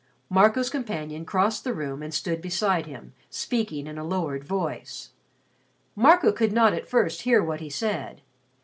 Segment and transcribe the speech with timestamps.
[0.31, 5.09] Marco's companion crossed the room and stood beside him, speaking in a lowered voice.
[5.95, 8.23] Marco could not at first hear what he said.